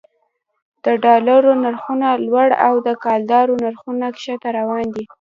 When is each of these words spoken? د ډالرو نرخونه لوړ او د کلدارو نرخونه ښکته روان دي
د 0.85 0.85
ډالرو 1.03 1.51
نرخونه 1.63 2.07
لوړ 2.25 2.49
او 2.67 2.73
د 2.87 2.89
کلدارو 3.03 3.53
نرخونه 3.65 4.05
ښکته 4.21 4.49
روان 4.59 4.85
دي 4.95 5.03